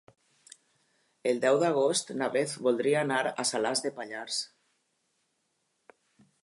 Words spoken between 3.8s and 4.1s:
de